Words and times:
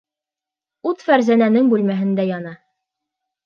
Ут 0.93 1.05
Фәрзәнәнең 1.11 1.71
бүлмәһендә 1.77 2.29
яна. 2.33 2.59